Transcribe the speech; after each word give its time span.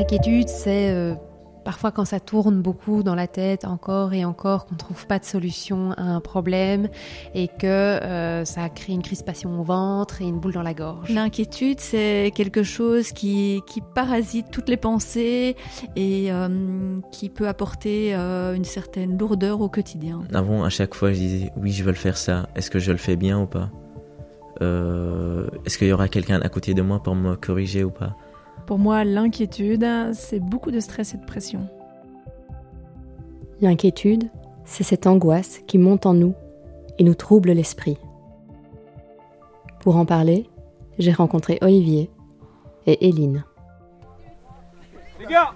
L'inquiétude, 0.00 0.48
c'est 0.48 0.90
euh, 0.92 1.14
parfois 1.62 1.92
quand 1.92 2.06
ça 2.06 2.20
tourne 2.20 2.62
beaucoup 2.62 3.02
dans 3.02 3.14
la 3.14 3.26
tête 3.26 3.66
encore 3.66 4.14
et 4.14 4.24
encore, 4.24 4.64
qu'on 4.64 4.72
ne 4.72 4.78
trouve 4.78 5.06
pas 5.06 5.18
de 5.18 5.26
solution 5.26 5.92
à 5.92 6.04
un 6.04 6.20
problème 6.20 6.88
et 7.34 7.48
que 7.48 7.66
euh, 7.66 8.46
ça 8.46 8.70
crée 8.70 8.94
une 8.94 9.02
crispation 9.02 9.60
au 9.60 9.62
ventre 9.62 10.22
et 10.22 10.24
une 10.24 10.40
boule 10.40 10.54
dans 10.54 10.62
la 10.62 10.72
gorge. 10.72 11.10
L'inquiétude, 11.10 11.80
c'est 11.80 12.32
quelque 12.34 12.62
chose 12.62 13.12
qui, 13.12 13.60
qui, 13.66 13.82
parasite 13.94 14.46
toutes 14.50 14.70
les 14.70 14.78
pensées 14.78 15.54
et 15.96 16.32
euh, 16.32 16.98
qui 17.12 17.28
peut 17.28 17.46
apporter 17.46 18.14
euh, 18.14 18.54
une 18.54 18.64
certaine 18.64 19.18
lourdeur 19.18 19.60
au 19.60 19.68
quotidien. 19.68 20.22
Avant, 20.32 20.64
à 20.64 20.70
chaque 20.70 20.94
fois, 20.94 21.12
je 21.12 21.18
disais 21.18 21.52
oui, 21.58 21.72
je 21.72 21.84
veux 21.84 21.90
le 21.90 21.96
faire 21.96 22.16
ça. 22.16 22.48
Est-ce 22.56 22.70
que 22.70 22.78
je 22.78 22.90
le 22.90 22.96
fais 22.96 23.16
bien 23.16 23.38
ou 23.38 23.46
pas? 23.46 23.68
Euh, 24.62 25.46
Est-ce 25.66 25.76
qu'il 25.76 25.88
y 25.88 25.92
aura 25.92 26.08
quelqu'un 26.08 26.40
à 26.40 26.48
côté 26.48 26.72
de 26.72 26.80
moi 26.80 27.02
pour 27.02 27.14
me 27.14 27.34
corriger 27.36 27.84
ou 27.84 27.90
pas? 27.90 28.16
Pour 28.70 28.78
moi, 28.78 29.02
l'inquiétude, 29.02 29.84
c'est 30.12 30.38
beaucoup 30.38 30.70
de 30.70 30.78
stress 30.78 31.14
et 31.14 31.16
de 31.16 31.24
pression. 31.24 31.66
L'inquiétude, 33.60 34.30
c'est 34.64 34.84
cette 34.84 35.08
angoisse 35.08 35.58
qui 35.66 35.76
monte 35.76 36.06
en 36.06 36.14
nous 36.14 36.36
et 36.96 37.02
nous 37.02 37.16
trouble 37.16 37.50
l'esprit. 37.50 37.98
Pour 39.80 39.96
en 39.96 40.06
parler, 40.06 40.48
j'ai 41.00 41.10
rencontré 41.10 41.58
Olivier 41.62 42.10
et 42.86 43.08
Éline. 43.08 43.44
Les 45.18 45.26
gars 45.26 45.52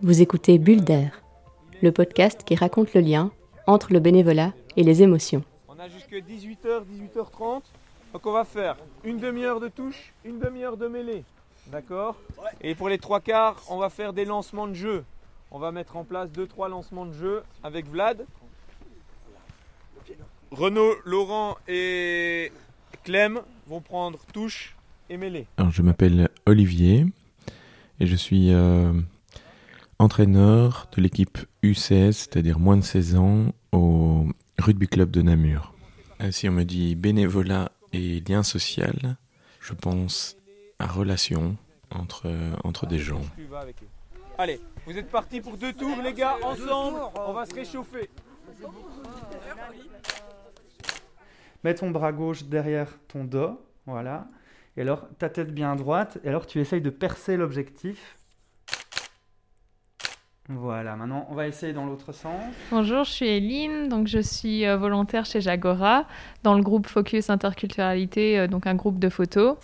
Vous 0.00 0.22
écoutez 0.22 0.58
Bulle 0.58 0.82
d'air, 0.82 1.22
le 1.82 1.92
podcast 1.92 2.42
qui 2.42 2.54
raconte 2.54 2.94
le 2.94 3.02
lien 3.02 3.32
entre 3.66 3.92
le 3.92 4.00
bénévolat 4.00 4.54
et 4.78 4.82
les 4.82 5.02
émotions. 5.02 5.44
On 5.68 5.78
a 5.78 5.88
jusque 5.88 6.14
18h, 6.14 6.84
18h30. 6.90 7.60
Donc 8.12 8.26
on 8.26 8.32
va 8.32 8.44
faire 8.44 8.76
une 9.04 9.18
demi-heure 9.18 9.60
de 9.60 9.68
touche, 9.68 10.12
une 10.24 10.38
demi-heure 10.38 10.76
de 10.76 10.88
mêlée. 10.88 11.24
D'accord 11.66 12.16
Et 12.62 12.74
pour 12.74 12.88
les 12.88 12.98
trois 12.98 13.20
quarts, 13.20 13.62
on 13.68 13.76
va 13.76 13.90
faire 13.90 14.14
des 14.14 14.24
lancements 14.24 14.66
de 14.66 14.74
jeu. 14.74 15.04
On 15.50 15.58
va 15.58 15.72
mettre 15.72 15.96
en 15.96 16.04
place 16.04 16.30
deux, 16.30 16.46
trois 16.46 16.68
lancements 16.68 17.04
de 17.04 17.12
jeu 17.12 17.42
avec 17.62 17.86
Vlad. 17.86 18.24
Renaud, 20.50 20.94
Laurent 21.04 21.58
et 21.68 22.50
Clem 23.04 23.40
vont 23.66 23.82
prendre 23.82 24.18
touche 24.32 24.76
et 25.10 25.18
mêlée. 25.18 25.46
Alors 25.58 25.70
je 25.70 25.82
m'appelle 25.82 26.30
Olivier 26.46 27.04
et 28.00 28.06
je 28.06 28.16
suis 28.16 28.52
euh, 28.52 28.92
entraîneur 29.98 30.88
de 30.96 31.02
l'équipe 31.02 31.38
U16, 31.62 32.12
c'est-à-dire 32.12 32.58
moins 32.58 32.78
de 32.78 32.82
16 32.82 33.16
ans, 33.16 33.52
au 33.72 34.26
rugby 34.58 34.88
club 34.88 35.10
de 35.10 35.20
Namur. 35.20 35.74
Euh, 36.22 36.30
si 36.30 36.48
on 36.48 36.52
me 36.52 36.64
dit 36.64 36.94
bénévolat 36.94 37.70
et 37.92 38.20
lien 38.28 38.42
social, 38.42 39.16
je 39.60 39.72
pense 39.72 40.36
à 40.78 40.86
relation 40.86 41.56
entre, 41.90 42.30
entre 42.64 42.86
des 42.86 42.98
gens. 42.98 43.22
Allez, 44.36 44.60
vous 44.86 44.96
êtes 44.96 45.10
partis 45.10 45.40
pour 45.40 45.56
deux 45.56 45.72
tours 45.72 46.00
les 46.02 46.12
gars, 46.12 46.36
ensemble, 46.42 46.98
on 47.14 47.32
va 47.32 47.46
se 47.46 47.54
réchauffer. 47.54 48.08
Mets 51.64 51.74
ton 51.74 51.90
bras 51.90 52.12
gauche 52.12 52.44
derrière 52.44 52.88
ton 53.08 53.24
dos, 53.24 53.60
voilà. 53.86 54.28
Et 54.76 54.82
alors 54.82 55.08
ta 55.18 55.28
tête 55.28 55.52
bien 55.52 55.74
droite, 55.74 56.18
et 56.22 56.28
alors 56.28 56.46
tu 56.46 56.60
essayes 56.60 56.80
de 56.80 56.90
percer 56.90 57.36
l'objectif. 57.36 58.17
Voilà, 60.48 60.96
maintenant 60.96 61.26
on 61.30 61.34
va 61.34 61.46
essayer 61.46 61.74
dans 61.74 61.84
l'autre 61.84 62.12
sens. 62.12 62.40
Bonjour, 62.70 63.04
je 63.04 63.10
suis 63.10 63.26
Eline, 63.26 63.88
donc 63.88 64.06
je 64.06 64.18
suis 64.18 64.64
euh, 64.64 64.78
volontaire 64.78 65.26
chez 65.26 65.42
Jagora 65.42 66.06
dans 66.42 66.54
le 66.54 66.62
groupe 66.62 66.86
Focus 66.86 67.28
Interculturalité, 67.28 68.38
euh, 68.38 68.46
donc 68.46 68.66
un 68.66 68.74
groupe 68.74 68.98
de 68.98 69.10
photos. 69.10 69.56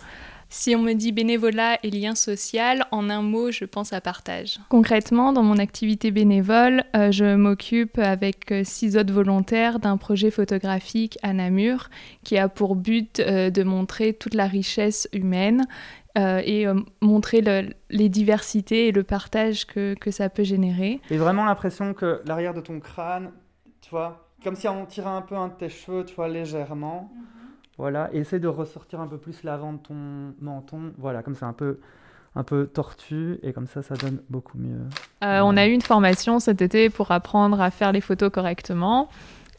Si 0.49 0.75
on 0.75 0.79
me 0.79 0.93
dit 0.93 1.11
bénévolat 1.11 1.79
et 1.83 1.89
lien 1.89 2.15
social, 2.15 2.85
en 2.91 3.09
un 3.09 3.21
mot, 3.21 3.51
je 3.51 3.65
pense 3.65 3.93
à 3.93 4.01
partage. 4.01 4.59
Concrètement, 4.69 5.33
dans 5.33 5.43
mon 5.43 5.57
activité 5.57 6.11
bénévole, 6.11 6.83
euh, 6.95 7.11
je 7.11 7.35
m'occupe 7.35 7.97
avec 7.97 8.53
six 8.63 8.95
autres 8.95 9.11
volontaires 9.11 9.79
d'un 9.79 9.97
projet 9.97 10.31
photographique 10.31 11.17
à 11.23 11.33
Namur 11.33 11.89
qui 12.23 12.37
a 12.37 12.47
pour 12.47 12.75
but 12.75 13.19
euh, 13.19 13.49
de 13.49 13.63
montrer 13.63 14.13
toute 14.13 14.33
la 14.33 14.45
richesse 14.45 15.09
humaine 15.13 15.65
euh, 16.17 16.41
et 16.43 16.65
euh, 16.67 16.75
montrer 17.01 17.41
le, 17.41 17.69
les 17.89 18.09
diversités 18.09 18.87
et 18.87 18.91
le 18.91 19.03
partage 19.03 19.65
que, 19.65 19.95
que 19.95 20.11
ça 20.11 20.29
peut 20.29 20.43
générer. 20.43 21.01
Et 21.09 21.17
vraiment 21.17 21.45
l'impression 21.45 21.93
que 21.93 22.21
l'arrière 22.25 22.53
de 22.53 22.61
ton 22.61 22.79
crâne, 22.79 23.31
tu 23.81 23.89
vois, 23.89 24.29
comme 24.43 24.55
si 24.55 24.67
on 24.67 24.85
tirait 24.85 25.09
un 25.09 25.21
peu 25.21 25.35
un 25.35 25.49
de 25.49 25.53
tes 25.53 25.69
cheveux, 25.69 26.05
tu 26.05 26.15
vois, 26.15 26.27
légèrement. 26.27 27.09
Mm 27.13 27.19
-hmm. 27.19 27.35
Voilà, 27.77 28.09
et 28.13 28.19
essaie 28.19 28.39
de 28.39 28.47
ressortir 28.47 29.01
un 29.01 29.07
peu 29.07 29.17
plus 29.17 29.43
l'avant 29.43 29.73
de 29.73 29.79
ton 29.79 30.33
menton. 30.39 30.93
Voilà, 30.97 31.23
comme 31.23 31.35
c'est 31.35 31.45
un 31.45 31.53
peu, 31.53 31.79
un 32.35 32.43
peu 32.43 32.67
tortu, 32.67 33.37
et 33.43 33.51
comme 33.51 33.67
ça, 33.67 33.81
ça 33.81 33.95
donne 33.95 34.19
beaucoup 34.29 34.57
mieux. 34.57 34.79
Euh, 35.23 35.41
on 35.43 35.57
a 35.57 35.67
eu 35.67 35.71
une 35.71 35.81
formation 35.81 36.39
cet 36.39 36.61
été 36.61 36.89
pour 36.89 37.11
apprendre 37.11 37.59
à 37.59 37.71
faire 37.71 37.91
les 37.91 38.01
photos 38.01 38.31
correctement. 38.31 39.09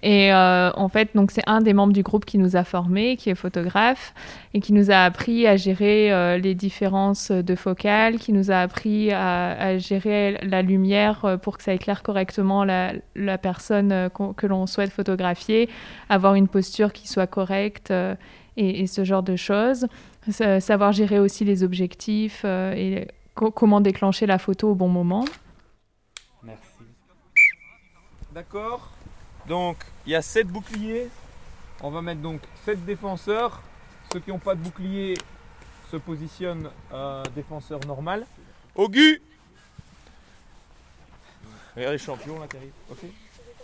Et 0.03 0.33
euh, 0.33 0.71
en 0.75 0.89
fait, 0.89 1.11
donc 1.15 1.31
c'est 1.31 1.43
un 1.47 1.61
des 1.61 1.73
membres 1.73 1.93
du 1.93 2.03
groupe 2.03 2.25
qui 2.25 2.39
nous 2.39 2.55
a 2.55 2.65
formés, 2.65 3.17
qui 3.17 3.31
est 3.31 3.35
photographe, 3.35 4.15
et 4.55 4.61
qui 4.61 4.73
nous 4.73 4.91
a 4.91 4.99
appris 4.99 5.47
à 5.47 5.57
gérer 5.57 6.13
euh, 6.13 6.39
les 6.39 6.55
différences 6.55 7.31
de 7.31 7.55
focale, 7.55 8.19
qui 8.19 8.33
nous 8.33 8.51
a 8.51 8.57
appris 8.57 9.13
à, 9.13 9.79
gérer 9.79 10.39
la 10.43 10.63
lumière 10.63 11.39
pour 11.43 11.57
que 11.57 11.65
ça 11.65 11.73
éclaire 11.73 12.03
correctement 12.03 12.65
la, 12.65 13.39
personne 13.39 13.93
euh, 13.93 14.09
que 14.09 14.47
l'on 14.47 14.67
souhaite 14.67 14.91
photographier, 14.91 15.69
avoir 16.09 16.35
une 16.35 16.49
posture 16.49 16.93
qui 16.93 17.09
soit 17.09 17.27
correcte 17.27 17.91
euh, 17.91 18.15
et, 18.57 18.87
ce 18.87 19.05
genre 19.05 19.23
de 19.23 19.37
choses. 19.37 19.87
savoir 20.31 20.93
gérer 20.93 21.19
aussi 21.19 21.45
les 21.45 21.63
objectifs 21.63 22.43
euh, 22.45 22.73
et 22.75 23.09
co 23.35 23.51
comment 23.51 23.81
déclencher 23.81 24.27
la 24.27 24.39
photo 24.39 24.71
au 24.71 24.75
bon 24.75 24.89
moment. 24.89 25.25
Merci. 26.43 26.85
D'accord 28.33 28.96
donc, 29.49 29.77
il 30.07 30.13
y 30.13 30.15
a 30.15 30.23
7 30.23 30.49
boucliers. 30.49 31.09
On 31.83 31.91
va 31.91 32.03
mettre 32.03 32.21
donc 32.21 32.41
7 32.65 32.85
défenseurs. 32.85 33.63
Ceux 34.13 34.21
qui 34.21 34.31
n'ont 34.31 34.39
pas 34.39 34.55
de 34.55 34.61
bouclier 34.61 35.15
se 35.91 35.97
positionnent 35.97 36.71
euh, 36.93 37.23
défenseur 37.35 37.81
normal. 37.87 38.27
Augu 38.75 39.23
Regarde 41.77 41.93
les 41.93 41.99
champions 41.99 42.41
là 42.41 42.47
qui 42.49 42.57
arrivent. 42.57 42.73
Okay. 42.91 43.13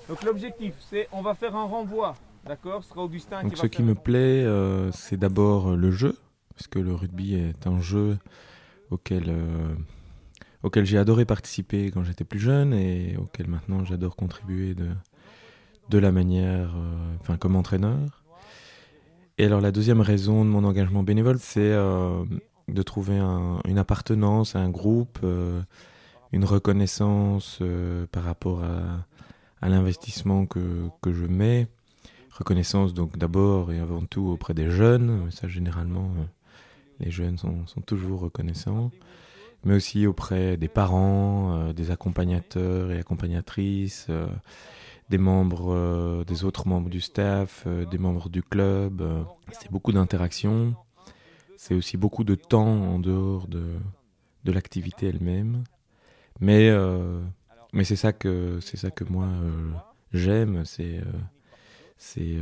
Donc 0.08 0.22
l'objectif, 0.22 0.74
c'est 0.90 1.08
on 1.12 1.22
va 1.22 1.34
faire 1.34 1.56
un 1.56 1.64
renvoi. 1.64 2.14
D'accord? 2.44 2.82
Ce 2.82 2.90
sera 2.90 3.02
Augustin 3.02 3.42
donc 3.42 3.54
qui 3.54 3.60
ce 3.60 3.66
qui 3.66 3.82
me 3.82 3.94
plaît, 3.94 4.44
euh, 4.44 4.90
c'est 4.92 5.16
d'abord 5.16 5.76
le 5.76 5.90
jeu. 5.90 6.18
Parce 6.54 6.66
que 6.66 6.78
le 6.78 6.94
rugby 6.94 7.34
est 7.34 7.66
un 7.66 7.80
jeu 7.80 8.18
auquel, 8.90 9.24
euh, 9.28 9.74
auquel 10.62 10.84
j'ai 10.84 10.98
adoré 10.98 11.24
participer 11.24 11.90
quand 11.90 12.04
j'étais 12.04 12.24
plus 12.24 12.40
jeune 12.40 12.74
et 12.74 13.16
auquel 13.16 13.48
maintenant 13.48 13.84
j'adore 13.84 14.16
contribuer 14.16 14.74
de, 14.74 14.88
de 15.88 15.98
la 15.98 16.12
manière, 16.12 16.70
euh, 16.76 17.16
enfin 17.20 17.36
comme 17.36 17.56
entraîneur. 17.56 18.24
Et 19.38 19.44
alors 19.44 19.60
la 19.60 19.72
deuxième 19.72 20.00
raison 20.00 20.44
de 20.44 20.50
mon 20.50 20.64
engagement 20.64 21.02
bénévole, 21.02 21.38
c'est 21.38 21.60
euh, 21.60 22.24
de 22.68 22.82
trouver 22.82 23.18
un, 23.18 23.60
une 23.66 23.78
appartenance 23.78 24.56
à 24.56 24.60
un 24.60 24.70
groupe, 24.70 25.18
euh, 25.24 25.60
une 26.32 26.44
reconnaissance 26.44 27.60
par 28.10 28.24
rapport 28.24 28.62
à, 28.62 29.68
l'investissement 29.68 30.46
que, 30.46 30.88
que 31.02 31.12
je 31.12 31.26
mets. 31.26 31.68
Reconnaissance 32.30 32.94
donc 32.94 33.18
d'abord 33.18 33.72
et 33.72 33.78
avant 33.78 34.04
tout 34.04 34.26
auprès 34.26 34.54
des 34.54 34.70
jeunes, 34.70 35.30
ça 35.30 35.46
généralement 35.46 36.10
les 37.00 37.10
jeunes 37.10 37.36
sont, 37.36 37.66
sont, 37.66 37.82
toujours 37.82 38.20
reconnaissants, 38.20 38.90
mais 39.64 39.74
aussi 39.74 40.06
auprès 40.06 40.56
des 40.56 40.68
parents, 40.68 41.72
des 41.74 41.90
accompagnateurs 41.90 42.90
et 42.90 42.98
accompagnatrices 42.98 44.08
des 45.08 45.18
membres, 45.18 45.72
euh, 45.72 46.24
des 46.24 46.44
autres 46.44 46.66
membres 46.66 46.88
du 46.88 47.00
staff, 47.00 47.64
euh, 47.66 47.84
des 47.86 47.98
membres 47.98 48.28
du 48.28 48.42
club. 48.42 49.02
Euh, 49.02 49.22
c'est 49.52 49.70
beaucoup 49.70 49.92
d'interactions. 49.92 50.74
C'est 51.56 51.74
aussi 51.74 51.96
beaucoup 51.96 52.24
de 52.24 52.34
temps 52.34 52.66
en 52.66 52.98
dehors 52.98 53.46
de, 53.46 53.74
de 54.44 54.52
l'activité 54.52 55.06
elle-même. 55.08 55.64
Mais, 56.40 56.72
mais 57.72 57.84
c'est 57.84 57.94
ça 57.94 58.12
que 58.12 58.58
ça 58.60 58.90
que 58.90 59.04
moi 59.04 59.28
j'aime, 60.12 60.64
c'est 60.64 61.00
c'est 61.98 62.38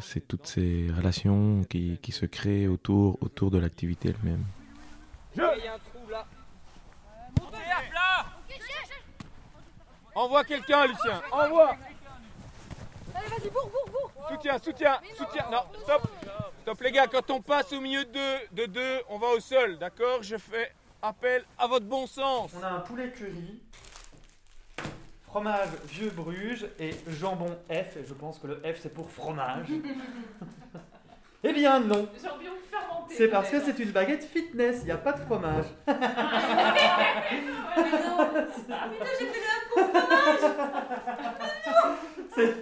c'est 0.00 0.26
toutes 0.26 0.46
ces 0.46 0.88
relations 0.96 1.64
qui, 1.68 1.98
qui 2.00 2.12
se 2.12 2.24
créent 2.24 2.66
autour 2.66 3.18
autour 3.20 3.50
de 3.50 3.58
l'activité 3.58 4.08
elle-même. 4.08 4.44
Je... 5.36 5.42
Il 5.58 5.64
y 5.64 5.68
a 5.68 5.74
un 5.74 5.78
trou 5.78 6.08
là. 6.10 6.26
Envoie 10.14 10.44
quelqu'un, 10.44 10.86
Lucien. 10.86 11.22
Envoie. 11.30 11.76
Allez, 13.14 13.28
vas-y, 13.28 13.50
bourre, 13.50 13.70
bourre, 13.70 13.90
bourre. 13.90 14.28
Soutien, 14.30 14.58
soutien, 14.58 15.00
soutien. 15.16 15.44
Non, 15.50 15.62
stop. 15.82 16.02
Stop, 16.62 16.80
les 16.82 16.92
gars. 16.92 17.06
Quand 17.06 17.30
on 17.30 17.40
passe 17.40 17.72
au 17.72 17.80
milieu 17.80 18.04
de 18.04 18.12
deux, 18.12 18.38
de 18.52 18.66
deux 18.66 19.00
on 19.08 19.18
va 19.18 19.28
au 19.28 19.40
sol. 19.40 19.78
D'accord? 19.78 20.22
Je 20.22 20.36
fais 20.36 20.72
appel 21.02 21.44
à 21.58 21.66
votre 21.66 21.86
bon 21.86 22.06
sens. 22.06 22.52
On 22.58 22.62
a 22.62 22.68
un 22.68 22.80
poulet 22.80 23.10
curry, 23.10 23.60
fromage 25.26 25.70
vieux 25.86 26.10
Bruges 26.10 26.66
et 26.78 26.90
jambon 27.08 27.56
F. 27.70 27.96
Et 27.96 28.04
je 28.06 28.14
pense 28.14 28.38
que 28.38 28.48
le 28.48 28.56
F, 28.56 28.80
c'est 28.82 28.92
pour 28.92 29.10
fromage. 29.10 29.68
Eh 31.42 31.52
bien 31.52 31.80
non. 31.80 32.08
C'est 33.08 33.28
parce 33.28 33.50
que 33.50 33.60
c'est 33.60 33.78
une 33.78 33.90
baguette 33.90 34.24
fitness, 34.24 34.78
il 34.82 34.86
n'y 34.86 34.90
a 34.92 34.96
pas 34.98 35.12
de 35.14 35.20
fromage. 35.20 35.64
c'est, 42.34 42.54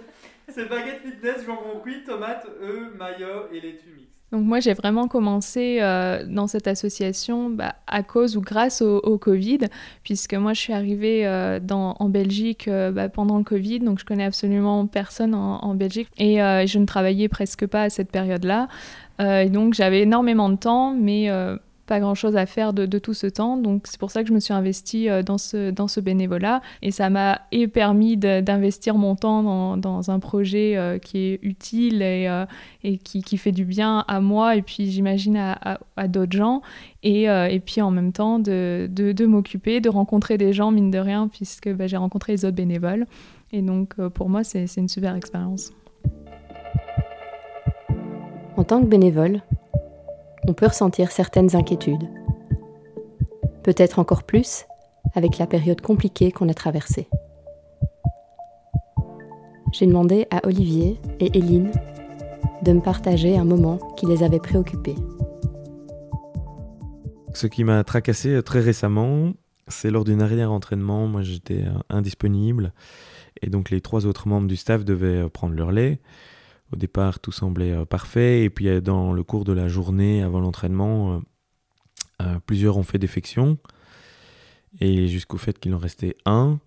c'est 0.49 0.65
baguette 0.65 1.01
fitness, 1.01 1.45
jambon 1.45 1.79
cuit, 1.81 2.03
tomate, 2.03 2.47
œufs, 2.61 2.93
maillot 2.95 3.51
et 3.51 3.59
laitue 3.61 3.93
mix. 3.95 4.18
Donc 4.31 4.45
moi 4.45 4.59
j'ai 4.59 4.73
vraiment 4.73 5.07
commencé 5.07 5.79
euh, 5.81 6.23
dans 6.27 6.47
cette 6.47 6.67
association 6.67 7.49
bah, 7.49 7.75
à 7.87 8.03
cause 8.03 8.37
ou 8.37 8.41
grâce 8.41 8.81
au, 8.81 9.17
Covid, 9.17 9.59
puisque 10.03 10.35
moi 10.35 10.53
je 10.53 10.59
suis 10.59 10.73
arrivée 10.73 11.25
euh, 11.25 11.59
dans, 11.59 11.95
en 11.99 12.09
Belgique 12.09 12.67
euh, 12.67 12.91
bah, 12.91 13.09
pendant 13.09 13.37
le 13.37 13.43
Covid, 13.43 13.79
donc 13.79 13.99
je 13.99 14.05
connais 14.05 14.25
absolument 14.25 14.85
personne 14.85 15.33
en, 15.33 15.73
Belgique 15.73 16.09
et 16.17 16.37
je 16.37 16.79
ne 16.79 16.85
travaillais 16.85 17.29
presque 17.29 17.65
pas 17.65 17.83
à 17.83 17.89
cette 17.89 18.11
période-là. 18.11 18.67
Donc 19.19 19.73
j'avais 19.73 20.01
énormément 20.01 20.49
de 20.49 20.55
temps, 20.55 20.93
mais 20.93 21.29
pas 21.89 21.99
grand 21.99 22.13
chose 22.13 22.37
à 22.37 22.45
faire 22.45 22.71
de, 22.71 22.99
tout 22.99 23.15
ce 23.15 23.25
temps. 23.25 23.57
Donc 23.57 23.87
c'est 23.87 23.99
pour 23.99 24.11
ça 24.11 24.21
que 24.21 24.29
je 24.29 24.33
me 24.33 24.39
suis 24.39 24.53
investie 24.53 25.09
euh, 25.09 25.23
dans 25.23 25.39
ce, 25.39 25.71
dans 25.71 25.87
ce 25.87 25.99
bénévolat. 25.99 26.61
Et 26.83 26.91
ça 26.91 27.09
m'a 27.09 27.41
permis 27.73 28.15
d'investir 28.15 28.95
mon 28.95 29.15
temps 29.15 29.41
dans, 29.41 29.75
dans 29.75 30.11
un 30.11 30.19
projet 30.19 30.77
euh, 30.77 30.99
qui 30.99 31.17
est 31.17 31.39
utile 31.41 32.03
et, 32.03 32.27
euh, 32.29 32.45
et 32.83 32.97
qui, 32.97 33.23
qui, 33.23 33.37
fait 33.37 33.51
du 33.51 33.65
bien 33.65 34.05
à 34.07 34.21
moi 34.21 34.55
et 34.55 34.61
puis 34.61 34.91
j'imagine 34.91 35.35
à, 35.35 35.79
à, 35.97 36.07
d'autres 36.07 36.37
gens. 36.37 36.61
Et, 37.01 37.23
et, 37.23 37.61
puis 37.65 37.81
en 37.81 37.91
même 37.91 38.11
temps 38.11 38.37
de, 38.37 38.87
de, 38.91 39.11
de 39.11 39.25
m'occuper, 39.25 39.81
de 39.81 39.89
rencontrer 39.89 40.37
des 40.37 40.53
gens, 40.53 40.69
mine 40.69 40.91
de 40.91 40.99
rien, 40.99 41.27
puisque 41.27 41.73
bah, 41.73 41.87
j'ai 41.87 41.97
rencontré 41.97 42.33
les 42.33 42.45
autres 42.45 42.55
bénévoles. 42.55 43.07
Et 43.51 43.61
donc 43.63 43.95
pour 44.09 44.29
moi, 44.29 44.43
c'est 44.43 44.65
une 44.77 44.89
super 44.89 45.15
expérience. 45.15 45.71
En 48.57 48.63
tant 48.63 48.81
que 48.81 48.87
bénévole, 48.87 49.41
on 50.49 50.53
peut 50.53 50.65
ressentir 50.65 51.11
certaines 51.11 51.55
inquiétudes. 51.55 52.09
Peut-être 53.63 53.99
encore 53.99 54.23
plus 54.23 54.65
avec 55.13 55.37
la 55.37 55.45
période 55.45 55.79
compliquée 55.79 56.31
qu'on 56.31 56.49
a 56.49 56.55
traversée. 56.55 57.07
J'ai 59.71 59.85
demandé 59.85 60.25
à 60.31 60.47
Olivier 60.47 60.99
et 61.19 61.37
Éline 61.37 61.71
de 62.63 62.73
me 62.73 62.81
partager 62.81 63.37
un 63.37 63.45
moment 63.45 63.77
qui 63.95 64.07
les 64.07 64.23
avait 64.23 64.39
préoccupés. 64.39 64.95
Ce 67.35 67.45
qui 67.45 67.63
m'a 67.63 67.83
tracassé 67.83 68.41
très 68.41 68.59
récemment, 68.59 69.33
c'est 69.67 69.91
lors 69.91 70.03
d'une 70.03 70.21
arrière 70.21 70.51
entraînement, 70.51 71.05
moi 71.05 71.21
j'étais 71.21 71.63
indisponible 71.91 72.73
et 73.43 73.51
donc 73.51 73.69
les 73.69 73.81
trois 73.81 74.07
autres 74.07 74.27
membres 74.27 74.47
du 74.47 74.55
staff 74.55 74.83
devaient 74.83 75.29
prendre 75.29 75.53
leur 75.53 75.71
lait. 75.71 75.99
Au 76.71 76.75
départ, 76.75 77.19
tout 77.19 77.31
semblait 77.31 77.71
euh, 77.71 77.85
parfait, 77.85 78.43
et 78.43 78.49
puis 78.49 78.67
euh, 78.67 78.81
dans 78.81 79.11
le 79.11 79.23
cours 79.23 79.43
de 79.43 79.53
la 79.53 79.67
journée, 79.67 80.21
avant 80.21 80.39
l'entraînement, 80.39 81.21
euh, 82.21 82.39
plusieurs 82.45 82.77
ont 82.77 82.83
fait 82.83 82.99
défection, 82.99 83.57
et 84.79 85.07
jusqu'au 85.07 85.37
fait 85.37 85.57
qu'il 85.57 85.73
en 85.73 85.79
restait 85.79 86.15
un, 86.25 86.59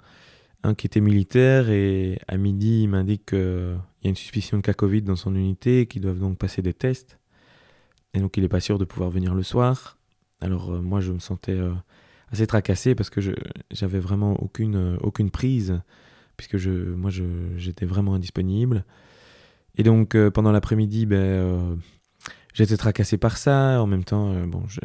un 0.64 0.74
qui 0.74 0.86
était 0.86 1.00
militaire, 1.00 1.70
et 1.70 2.18
à 2.26 2.36
midi, 2.36 2.82
il 2.82 2.88
m'indique 2.88 3.26
qu'il 3.26 3.78
y 4.02 4.06
a 4.06 4.10
une 4.10 4.16
suspicion 4.16 4.56
de 4.56 4.62
cas 4.62 4.74
Covid 4.74 5.02
dans 5.02 5.16
son 5.16 5.36
unité, 5.36 5.86
qu'ils 5.86 6.02
doivent 6.02 6.18
donc 6.18 6.36
passer 6.36 6.62
des 6.62 6.74
tests, 6.74 7.18
et 8.14 8.20
donc 8.20 8.36
il 8.36 8.42
n'est 8.42 8.48
pas 8.48 8.60
sûr 8.60 8.78
de 8.78 8.84
pouvoir 8.84 9.10
venir 9.10 9.34
le 9.34 9.42
soir. 9.42 9.98
Alors 10.40 10.82
moi, 10.82 11.00
je 11.00 11.12
me 11.12 11.20
sentais 11.20 11.58
assez 12.30 12.46
tracassé 12.46 12.94
parce 12.94 13.08
que 13.08 13.20
j'avais 13.70 14.00
vraiment 14.00 14.34
aucune, 14.42 14.98
aucune 15.00 15.30
prise, 15.30 15.80
puisque 16.36 16.56
moi, 16.56 17.10
j'étais 17.56 17.86
vraiment 17.86 18.14
indisponible. 18.14 18.84
Et 19.76 19.82
donc 19.82 20.14
euh, 20.14 20.30
pendant 20.30 20.52
l'après-midi, 20.52 21.06
ben, 21.06 21.16
euh, 21.16 21.76
j'étais 22.54 22.76
tracassé 22.76 23.16
par 23.16 23.36
ça. 23.36 23.82
En 23.82 23.86
même 23.86 24.04
temps, 24.04 24.32
euh, 24.32 24.46
bon, 24.46 24.62
je, 24.68 24.80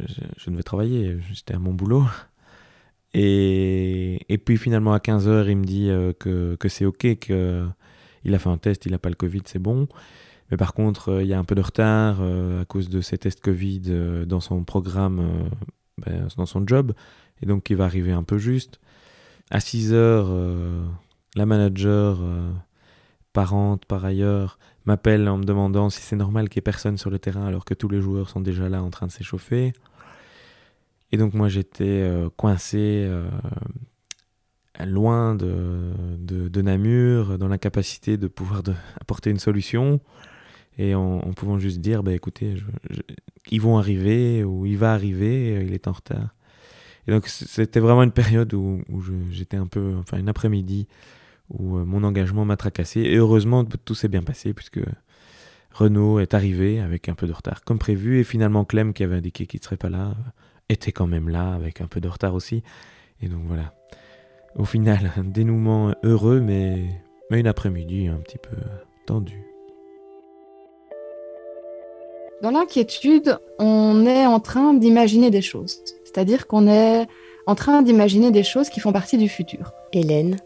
devais 0.50 0.62
travailler, 0.62 1.18
j'étais 1.32 1.54
à 1.54 1.58
mon 1.58 1.74
boulot. 1.74 2.04
Et, 3.14 4.20
et 4.28 4.38
puis 4.38 4.56
finalement 4.56 4.92
à 4.92 4.98
15h, 4.98 5.48
il 5.48 5.56
me 5.56 5.64
dit 5.64 5.88
que, 6.18 6.56
que 6.56 6.68
c'est 6.68 6.84
ok, 6.84 7.18
qu'il 7.18 8.34
a 8.34 8.38
fait 8.38 8.48
un 8.48 8.58
test, 8.58 8.84
il 8.86 8.92
n'a 8.92 8.98
pas 8.98 9.08
le 9.08 9.14
Covid, 9.14 9.42
c'est 9.46 9.58
bon. 9.58 9.88
Mais 10.50 10.56
par 10.56 10.72
contre, 10.72 11.20
il 11.22 11.26
y 11.26 11.34
a 11.34 11.38
un 11.38 11.44
peu 11.44 11.54
de 11.54 11.60
retard 11.60 12.22
à 12.22 12.64
cause 12.66 12.88
de 12.88 13.00
ces 13.00 13.18
tests 13.18 13.40
Covid 13.40 14.26
dans 14.26 14.40
son 14.40 14.62
programme, 14.64 15.48
ben, 15.98 16.28
dans 16.36 16.46
son 16.46 16.66
job. 16.66 16.92
Et 17.42 17.46
donc 17.46 17.70
il 17.70 17.76
va 17.76 17.84
arriver 17.84 18.12
un 18.12 18.22
peu 18.22 18.36
juste. 18.36 18.78
À 19.50 19.58
6h, 19.58 20.26
la 21.34 21.46
manager 21.46 22.18
parente 23.32 23.84
par 23.86 24.04
ailleurs 24.04 24.58
m'appelle 24.88 25.28
en 25.28 25.36
me 25.38 25.44
demandant 25.44 25.90
si 25.90 26.00
c'est 26.00 26.16
normal 26.16 26.48
qu'il 26.48 26.58
n'y 26.58 26.62
ait 26.62 26.70
personne 26.72 26.96
sur 26.96 27.10
le 27.10 27.18
terrain 27.18 27.46
alors 27.46 27.64
que 27.64 27.74
tous 27.74 27.88
les 27.88 28.00
joueurs 28.00 28.28
sont 28.30 28.40
déjà 28.40 28.68
là 28.68 28.82
en 28.82 28.90
train 28.90 29.06
de 29.06 29.12
s'échauffer. 29.12 29.72
Et 31.12 31.16
donc 31.16 31.34
moi 31.34 31.48
j'étais 31.48 31.84
euh, 31.84 32.28
coincé 32.36 33.04
euh, 33.06 33.28
loin 34.86 35.34
de, 35.34 35.92
de, 36.18 36.62
Namur, 36.62 37.38
dans 37.38 37.48
l'incapacité 37.48 38.16
de 38.16 38.28
pouvoir 38.28 38.62
de, 38.62 38.72
apporter 39.00 39.30
une 39.30 39.38
solution, 39.38 40.00
et 40.78 40.94
en, 40.94 41.20
pouvant 41.34 41.58
juste 41.58 41.80
dire, 41.80 42.04
bah, 42.04 42.12
écoutez, 42.12 42.54
ils 43.50 43.60
vont 43.60 43.78
arriver, 43.78 44.44
ou 44.44 44.64
il 44.64 44.78
va 44.78 44.92
arriver, 44.92 45.64
il 45.66 45.74
est 45.74 45.88
en 45.88 45.92
retard. 45.92 46.34
Et 47.08 47.10
donc 47.10 47.26
c'était 47.26 47.80
vraiment 47.80 48.04
une 48.04 48.12
période 48.12 48.54
où, 48.54 48.80
où 48.88 49.02
j'étais 49.32 49.56
un 49.56 49.66
peu, 49.66 49.96
enfin 49.98 50.18
une 50.18 50.28
après-midi, 50.28 50.86
où 51.50 51.76
euh, 51.76 51.84
mon 51.84 52.04
engagement 52.04 52.44
m'a 52.44 52.56
tracassé. 52.56 53.00
Et 53.00 53.16
heureusement, 53.16 53.64
tout 53.64 53.94
s'est 53.94 54.08
bien 54.08 54.22
passé 54.22 54.52
puisque 54.52 54.80
Renault 55.72 56.18
est 56.20 56.34
arrivé 56.34 56.80
avec 56.80 57.08
un 57.08 57.14
peu 57.14 57.26
de 57.26 57.32
retard 57.32 57.64
comme 57.64 57.78
prévu. 57.78 58.20
Et 58.20 58.24
finalement, 58.24 58.64
Clem, 58.64 58.92
qui 58.92 59.04
avait 59.04 59.16
indiqué 59.16 59.46
qu'il 59.46 59.60
ne 59.60 59.64
serait 59.64 59.76
pas 59.76 59.90
là, 59.90 60.14
était 60.68 60.92
quand 60.92 61.06
même 61.06 61.28
là 61.28 61.54
avec 61.54 61.80
un 61.80 61.86
peu 61.86 62.00
de 62.00 62.08
retard 62.08 62.34
aussi. 62.34 62.62
Et 63.22 63.28
donc 63.28 63.42
voilà. 63.44 63.74
Au 64.56 64.64
final, 64.64 65.12
un 65.16 65.24
dénouement 65.24 65.94
heureux, 66.02 66.40
mais, 66.40 66.84
mais 67.30 67.40
une 67.40 67.46
après-midi 67.46 68.08
un 68.08 68.18
petit 68.18 68.38
peu 68.38 68.56
tendue. 69.06 69.44
Dans 72.42 72.52
l'inquiétude, 72.52 73.38
on 73.58 74.06
est 74.06 74.24
en 74.26 74.38
train 74.38 74.72
d'imaginer 74.72 75.30
des 75.30 75.42
choses. 75.42 75.82
C'est-à-dire 76.04 76.46
qu'on 76.46 76.68
est 76.68 77.08
en 77.46 77.54
train 77.56 77.82
d'imaginer 77.82 78.30
des 78.30 78.44
choses 78.44 78.68
qui 78.68 78.78
font 78.78 78.92
partie 78.92 79.18
du 79.18 79.28
futur. 79.28 79.72
Hélène, 79.92 80.36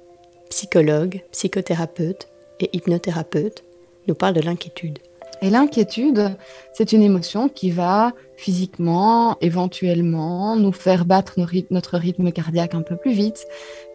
psychologue, 0.52 1.22
psychothérapeute 1.32 2.28
et 2.60 2.68
hypnothérapeute, 2.74 3.64
nous 4.06 4.14
parle 4.14 4.34
de 4.34 4.42
l'inquiétude. 4.42 4.98
Et 5.40 5.48
l'inquiétude, 5.48 6.36
c'est 6.74 6.92
une 6.92 7.02
émotion 7.02 7.48
qui 7.48 7.70
va 7.70 8.12
physiquement, 8.36 9.38
éventuellement, 9.40 10.54
nous 10.56 10.72
faire 10.72 11.06
battre 11.06 11.40
notre 11.70 11.96
rythme 11.96 12.32
cardiaque 12.32 12.74
un 12.74 12.82
peu 12.82 12.96
plus 12.96 13.12
vite, 13.12 13.46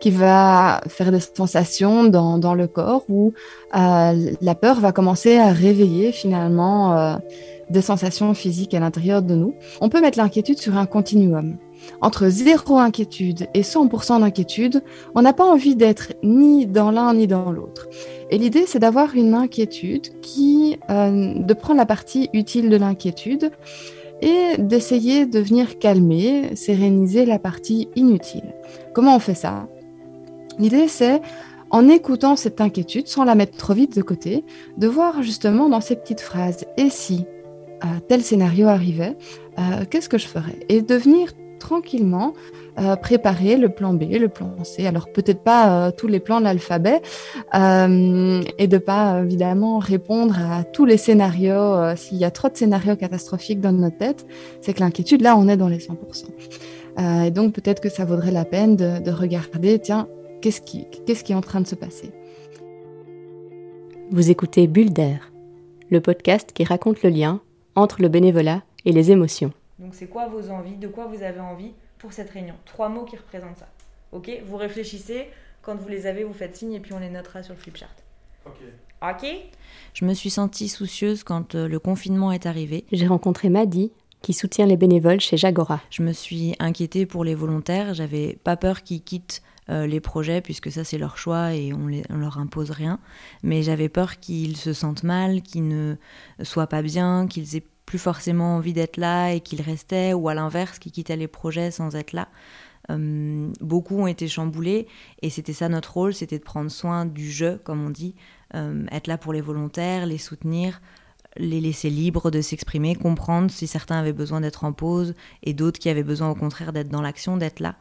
qui 0.02 0.10
va 0.10 0.82
faire 0.88 1.12
des 1.12 1.20
sensations 1.20 2.06
dans, 2.06 2.40
dans 2.40 2.56
le 2.56 2.68
corps 2.68 3.04
où 3.08 3.34
euh, 3.76 4.32
la 4.42 4.56
peur 4.56 4.80
va 4.80 4.92
commencer 4.92 5.38
à 5.38 5.52
réveiller 5.52 6.12
finalement 6.12 6.98
euh, 6.98 7.16
des 7.70 7.82
sensations 7.82 8.34
physiques 8.34 8.74
à 8.74 8.80
l'intérieur 8.80 9.22
de 9.22 9.36
nous. 9.36 9.54
On 9.82 9.90
peut 9.90 10.02
mettre 10.02 10.18
l'inquiétude 10.18 10.58
sur 10.58 10.78
un 10.78 10.86
continuum. 10.86 11.58
Entre 12.02 12.30
zéro 12.30 12.78
inquiétude 12.78 13.48
et 13.54 13.62
100% 13.62 14.20
d'inquiétude, 14.20 14.84
on 15.16 15.22
n'a 15.22 15.34
pas 15.34 15.46
envie 15.46 15.76
d'être 15.76 16.14
ni 16.24 16.66
dans 16.66 16.92
l'un 16.92 17.14
ni 17.14 17.28
dans 17.28 17.52
l'autre. 17.52 17.88
Et 18.30 18.38
l'idée, 18.38 18.66
c'est 18.68 18.80
d'avoir 18.80 19.16
une 19.16 19.34
inquiétude 19.34 20.20
qui, 20.22 20.78
euh, 20.90 21.34
de 21.36 21.54
prendre 21.54 21.78
la 21.78 21.86
partie 21.86 22.30
utile 22.34 22.70
de 22.70 22.78
l'inquiétude 22.78 23.52
et 24.22 24.58
d'essayer 24.58 25.26
de 25.26 25.40
venir 25.40 25.78
calmer, 25.80 26.56
séréniser 26.56 27.26
la 27.26 27.40
partie 27.40 27.90
inutile. 27.96 28.56
Comment 28.94 29.16
on 29.16 29.20
fait 29.20 29.36
ça? 29.36 29.68
L'idée, 30.58 30.88
c'est 30.88 31.22
en 31.70 31.88
écoutant 31.88 32.36
cette 32.36 32.62
inquiétude, 32.62 33.08
sans 33.08 33.26
la 33.26 33.36
mettre 33.36 33.58
trop 33.58 33.74
vite 33.74 33.96
de 33.96 34.02
côté, 34.02 34.44
de 34.78 34.88
voir 34.88 35.22
justement 35.22 35.70
dans 35.70 35.82
ces 35.82 35.96
petites 35.96 36.22
phrases, 36.22 36.66
et 36.78 36.90
si? 36.90 37.26
Tel 38.08 38.22
scénario 38.24 38.68
arrivait, 38.68 39.16
euh, 39.60 39.86
qu'est-ce 39.90 40.10
que 40.10 40.18
je 40.18 40.28
ferais? 40.28 40.60
Et 40.70 40.82
de 40.82 40.96
venir 40.96 41.32
tranquillement 41.58 42.34
euh, 42.80 42.96
préparer 42.96 43.58
le 43.58 43.70
plan 43.70 43.94
B, 43.94 44.04
le 44.12 44.30
plan 44.30 44.52
C. 44.64 44.86
Alors 44.86 45.12
peut-être 45.12 45.42
pas 45.42 45.88
euh, 45.88 45.92
tous 45.92 46.08
les 46.08 46.20
plans 46.20 46.40
de 46.40 46.46
l'alphabet 46.46 47.02
euh, 47.56 48.42
et 48.58 48.68
de 48.68 48.78
pas 48.78 49.22
évidemment 49.24 49.80
répondre 49.80 50.38
à 50.40 50.64
tous 50.64 50.86
les 50.86 50.98
scénarios. 50.98 51.54
Euh, 51.54 51.96
S'il 51.96 52.18
y 52.18 52.26
a 52.26 52.32
trop 52.32 52.50
de 52.50 52.56
scénarios 52.56 52.96
catastrophiques 52.96 53.60
dans 53.60 53.72
notre 53.72 53.98
tête, 53.98 54.28
c'est 54.62 54.74
que 54.74 54.80
l'inquiétude 54.80 55.22
là, 55.22 55.36
on 55.38 55.48
est 55.48 55.58
dans 55.58 55.68
les 55.68 55.80
100%. 55.80 55.96
Euh, 57.00 57.24
et 57.24 57.32
donc 57.32 57.54
peut-être 57.54 57.82
que 57.82 57.90
ça 57.90 58.06
vaudrait 58.06 58.32
la 58.32 58.46
peine 58.46 58.76
de, 58.76 59.00
de 59.00 59.12
regarder, 59.12 59.80
tiens, 59.80 60.08
qu'est-ce 60.42 60.62
qui, 60.62 60.86
qui 61.06 61.32
est 61.32 61.36
en 61.36 61.42
train 61.42 61.62
de 61.62 61.68
se 61.68 61.76
passer? 61.76 62.12
Vous 64.12 64.30
écoutez 64.30 64.68
Bulle 64.68 64.94
d'air, 64.94 65.32
le 65.90 66.00
podcast 66.00 66.52
qui 66.54 66.64
raconte 66.64 67.04
le 67.04 67.10
lien 67.10 67.42
entre 67.78 68.02
le 68.02 68.10
bénévolat 68.10 68.64
et 68.86 68.92
les 68.92 69.12
émotions. 69.12 69.54
Donc 69.78 69.94
c'est 69.94 70.08
quoi 70.08 70.28
vos 70.28 70.50
envies? 70.50 70.76
De 70.76 70.88
quoi 70.88 71.06
vous 71.06 71.22
avez 71.22 71.40
envie 71.40 71.74
pour 72.00 72.12
cette 72.12 72.32
réunion? 72.32 72.56
Trois 72.66 72.90
mots 72.90 73.06
qui 73.06 73.16
représentent 73.16 73.58
ça. 73.58 73.70
Ok? 74.12 74.32
Vous 74.46 74.58
réfléchissez. 74.58 75.28
Quand 75.62 75.76
vous 75.76 75.88
les 75.88 76.08
avez, 76.08 76.24
vous 76.24 76.34
faites 76.34 76.56
signe 76.56 76.74
et 76.74 76.80
puis 76.80 76.94
on 76.94 77.00
les 77.00 77.10
notera 77.10 77.44
sur 77.44 77.54
le 77.54 77.60
flipchart. 77.60 77.94
Ok. 79.02 79.28
Je 79.94 80.06
me 80.06 80.14
suis 80.16 80.32
sentie 80.32 80.70
soucieuse 80.70 81.24
quand 81.24 81.54
euh, 81.54 81.68
le 81.68 81.78
confinement 81.78 82.32
est 82.32 82.48
arrivé. 82.48 82.86
J'ai 82.92 83.06
rencontré 83.06 83.50
Maddy, 83.50 83.92
qui 84.24 84.34
soutient 84.34 84.66
les 84.66 84.78
bénévoles 84.78 85.20
chez 85.20 85.38
Jagora. 85.38 85.82
Je 85.92 86.02
me 86.02 86.14
suis 86.14 86.56
inquiétée 86.58 87.06
pour 87.06 87.24
les 87.24 87.36
volontaires. 87.36 87.94
J'avais 87.94 88.40
pas 88.44 88.58
peur 88.58 88.82
qu'ils 88.82 89.04
quittent 89.04 89.44
les 89.70 90.00
projets, 90.00 90.42
puisque 90.42 90.72
ça 90.72 90.84
c'est 90.84 90.98
leur 90.98 91.18
choix 91.18 91.54
et 91.54 91.74
on, 91.74 91.88
les, 91.88 92.04
on 92.10 92.18
leur 92.18 92.38
impose 92.38 92.72
rien. 92.72 93.00
Mais 93.44 93.64
j'avais 93.64 93.90
peur 93.90 94.20
qu'ils 94.20 94.56
se 94.56 94.72
sentent 94.74 95.04
mal, 95.04 95.42
qu'ils 95.42 95.68
ne 95.68 95.96
soient 96.42 96.68
pas 96.68 96.82
bien, 96.82 97.28
qu'ils 97.28 97.56
aient 97.56 97.66
plus 97.88 97.98
forcément 97.98 98.58
envie 98.58 98.74
d'être 98.74 98.98
là 98.98 99.32
et 99.32 99.40
qu'ils 99.40 99.62
restaient, 99.62 100.14
ou 100.14 100.30
à 100.30 100.36
l'inverse, 100.36 100.78
qu'ils 100.78 100.92
quittaient 100.92 101.16
les 101.16 101.28
projets 101.28 101.72
sans 101.72 101.96
être 101.96 102.14
là. 102.14 102.28
Euh, 102.90 103.52
beaucoup 103.60 103.98
ont 103.98 104.08
été 104.08 104.28
chamboulés 104.28 104.88
et 105.22 105.30
c'était 105.30 105.54
ça 105.54 105.68
notre 105.68 105.94
rôle, 105.94 106.14
c'était 106.14 106.38
de 106.38 106.44
prendre 106.44 106.70
soin 106.70 107.06
du 107.06 107.30
jeu, 107.32 107.60
comme 107.64 107.86
on 107.86 107.90
dit, 107.90 108.16
euh, 108.56 108.86
être 108.92 109.08
là 109.08 109.18
pour 109.18 109.34
les 109.34 109.42
volontaires, 109.42 110.06
les 110.06 110.18
soutenir, 110.18 110.82
les 111.38 111.62
laisser 111.62 111.90
libres 111.90 112.30
de 112.30 112.42
s'exprimer, 112.42 112.96
comprendre 112.96 113.52
si 113.52 113.68
certains 113.68 113.98
avaient 113.98 114.14
besoin 114.14 114.42
d'être 114.42 114.64
en 114.64 114.74
pause 114.74 115.16
et 115.44 115.54
d'autres 115.54 115.80
qui 115.80 115.90
avaient 115.90 116.04
besoin 116.04 116.30
au 116.30 116.36
contraire 116.36 116.74
d'être 116.74 116.90
dans 116.90 117.02
l'action, 117.02 117.38
d'être 117.38 117.60
là 117.60 117.76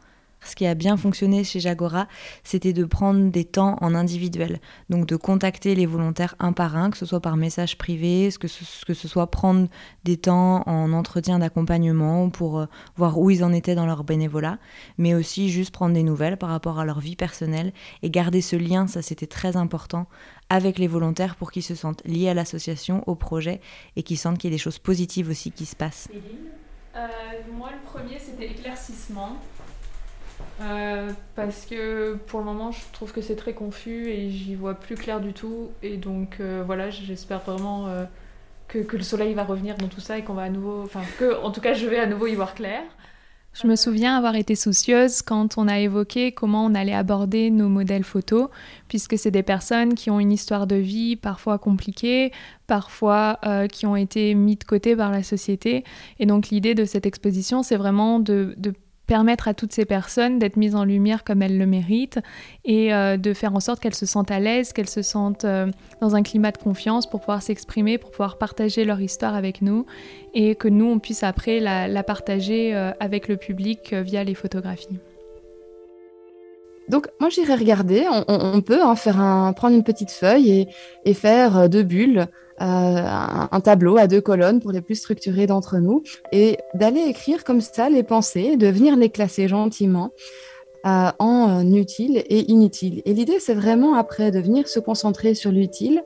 ce 0.45 0.55
qui 0.55 0.66
a 0.66 0.75
bien 0.75 0.97
fonctionné 0.97 1.45
chez 1.45 1.61
Jagora, 1.61 2.07
c'était 2.45 2.73
de 2.73 2.85
prendre 2.85 3.31
des 3.31 3.45
temps 3.45 3.76
en 3.81 3.95
individuel. 3.95 4.61
Donc 4.90 5.07
de 5.07 5.16
contacter 5.16 5.75
les 5.75 5.87
volontaires 5.87 6.35
un 6.38 6.52
par 6.52 6.76
un, 6.76 6.90
que 6.90 6.97
ce 6.97 7.07
soit 7.07 7.21
par 7.21 7.37
message 7.37 7.78
privé, 7.78 8.31
que 8.38 8.49
ce, 8.49 9.09
soit 9.09 9.31
prendre 9.31 9.69
des 10.05 10.16
temps 10.16 10.62
en 10.66 10.93
entretien 10.93 11.38
d'accompagnement 11.38 12.31
pour 12.31 12.61
euh, 12.61 12.66
voir 12.97 13.19
où 13.19 13.31
ils 13.31 13.45
en 13.45 13.52
étaient 13.52 13.75
dans 13.75 13.87
leur 13.87 14.05
bénévolat, 14.05 14.59
mais 14.99 15.14
aussi 15.14 15.50
juste 15.50 15.73
prendre 15.73 15.95
des 15.95 16.02
nouvelles 16.02 16.37
par 16.37 16.50
rapport 16.50 16.78
à 16.78 16.85
leur 16.85 17.00
vie 17.00 17.16
personnelle 17.16 17.73
et 18.02 18.11
garder 18.11 18.40
ce 18.40 18.57
lien, 18.57 18.87
ça 18.87 19.02
c'était 19.02 19.26
très 19.26 19.57
important, 19.57 20.07
avec 20.49 20.78
les 20.78 20.87
volontaires 20.87 21.37
pour 21.37 21.50
qu'ils 21.50 21.62
se 21.62 21.75
sentent 21.75 22.02
liés 22.05 22.28
à 22.28 22.35
l'association, 22.35 23.02
au 23.07 23.14
projet 23.14 23.61
et 23.97 24.02
qu'ils 24.02 24.19
sentent 24.19 24.38
qu'il 24.38 24.50
y 24.50 24.52
a 24.52 24.57
des 24.57 24.62
choses 24.62 24.78
positives 24.78 25.28
aussi 25.28 25.50
qui 25.50 25.66
se 25.66 25.75
passent. 25.75 26.09
Euh, 26.97 27.07
moi, 27.52 27.71
le 27.73 27.85
premier, 27.85 28.19
c'était 28.19 28.50
éclaircissement. 28.50 29.37
Euh, 30.61 31.11
parce 31.35 31.66
que 31.66 32.14
pour 32.26 32.40
le 32.40 32.47
moment, 32.47 32.73
je 32.73 32.81
trouve 32.93 33.12
que 33.12 33.21
c'est 33.21 33.37
très 33.37 33.52
confus 33.52 34.09
et 34.09 34.31
j'y 34.31 34.55
vois 34.55 34.75
plus 34.75 34.95
clair 34.95 35.21
du 35.21 35.33
tout. 35.33 35.69
Et 35.83 35.97
donc 35.97 36.38
euh, 36.40 36.62
voilà, 36.64 36.90
j'espère 36.90 37.40
vraiment 37.40 37.88
euh, 37.88 38.05
que, 38.69 38.97
le 38.97 39.02
soleil 39.02 39.35
va 39.35 39.45
revenir 39.45 39.76
dans 39.76 39.88
tout 39.88 40.00
ça 40.00 40.19
et 40.19 40.23
qu'on 40.23 40.35
va 40.35 40.45
à 40.45 40.50
nouveau. 40.50 40.83
Enfin, 40.83 41.02
que 41.19 41.43
en 41.43 41.50
tout 41.50 41.61
cas, 41.61 41.75
je 41.75 41.87
vais 41.87 41.99
à 41.99 42.07
nouveau 42.07 42.26
y 42.26 42.35
voir 42.35 42.55
clair. 42.55 42.83
Je 43.52 43.66
me 43.66 43.75
souviens 43.75 44.19
avoir 44.19 44.35
été 44.37 44.55
soucieuse 44.55 45.23
quand 45.23 45.57
on 45.57 45.66
a 45.66 45.78
évoqué 45.78 46.33
comment 46.33 46.66
on 46.66 46.75
allait 46.75 46.93
aborder 46.93 47.50
nos 47.50 47.71
modèles 47.71 48.05
photos, 48.05 48.50
puisque 48.87 49.16
c'est 49.16 49.31
des 49.31 49.43
personnes 49.43 49.95
qui 49.95 50.11
ont 50.11 50.21
une 50.21 50.31
histoire 50.31 50.66
de 50.66 50.76
vie 50.76 51.16
parfois 51.16 51.57
compliquée, 51.57 52.33
parfois 52.66 53.40
qui 53.73 53.87
ont 53.87 53.97
été 53.97 54.35
mis 54.35 54.57
de 54.57 54.64
côté 54.64 54.95
par 54.95 55.11
la 55.11 55.23
société. 55.23 55.85
Et 56.19 56.26
donc 56.26 56.49
l'idée 56.49 56.75
de 56.75 56.85
cette 56.85 57.07
exposition, 57.07 57.62
c'est 57.62 57.78
vraiment 57.78 58.21
de 58.21 58.55
permettre 59.06 59.48
à 59.48 59.54
toutes 59.54 59.72
ces 59.72 59.84
personnes 59.84 60.38
d'être 60.38 60.56
mises 60.56 60.75
en 60.75 60.84
lumière 60.84 61.25
comme 61.25 61.42
elles 61.42 61.58
le 61.58 61.66
méritent 61.66 62.18
et 62.64 62.92
euh, 62.92 63.16
de 63.16 63.32
faire 63.32 63.54
en 63.54 63.60
sorte 63.60 63.80
qu'elles 63.80 63.94
se 63.94 64.06
sentent 64.06 64.30
à 64.30 64.40
l'aise, 64.40 64.72
qu'elles 64.72 64.88
se 64.88 65.02
sentent 65.02 65.44
euh, 65.44 65.70
dans 66.00 66.16
un 66.16 66.22
climat 66.22 66.50
de 66.50 66.58
confiance 66.58 67.08
pour 67.08 67.20
pouvoir 67.20 67.42
s'exprimer, 67.42 67.98
pour 67.98 68.10
pouvoir 68.10 68.38
partager 68.38 68.84
leur 68.84 69.00
histoire 69.00 69.34
avec 69.34 69.62
nous 69.62 69.86
et 70.34 70.54
que 70.54 70.68
nous, 70.68 70.86
on 70.86 70.98
puisse 70.98 71.22
après 71.22 71.60
la, 71.60 72.02
partager 72.02 72.75
euh, 72.75 72.92
avec 73.00 73.28
le 73.28 73.36
public 73.36 73.94
via 73.94 74.25
les 74.25 74.34
photographies. 74.34 74.98
Donc 76.88 77.09
moi 77.21 77.28
j'irai 77.31 77.55
regarder, 77.55 78.05
on, 78.28 78.61
peut 78.61 78.83
hein, 78.83 78.95
faire 78.97 79.16
prendre 79.57 79.75
une 79.75 79.85
petite 79.85 80.11
feuille 80.11 80.69
et, 81.05 81.14
faire 81.14 81.69
deux 81.69 81.83
bulles 81.83 82.28
euh, 82.62 82.64
un, 82.64 83.61
tableau 83.61 83.99
à 83.99 84.07
deux 84.07 84.23
colonnes 84.23 84.61
pour 84.61 84.73
les 84.73 84.81
plus 84.81 84.95
structurés 84.95 85.47
d'entre 85.47 85.76
nous, 85.76 86.02
et 86.33 86.57
d'aller 86.73 87.02
écrire 87.02 87.45
comme 87.45 87.61
ça 87.61 87.90
les 87.90 88.02
pensées, 88.02 88.57
de 88.57 88.66
venir 88.69 88.97
les 88.97 89.11
classer 89.11 89.47
gentiment 89.47 90.11
euh, 90.87 91.11
en 91.19 91.61
euh, 91.61 91.76
utile 91.76 92.16
et 92.16 92.50
inutile. 92.50 93.02
Et 93.05 93.12
l'idée, 93.12 93.40
c'est 93.40 93.55
vraiment 93.55 93.95
après 93.95 94.31
de 94.31 94.40
venir 94.40 94.69
se 94.69 94.81
concentrer 94.81 95.35
sur 95.35 95.52
l'utile, 95.52 96.02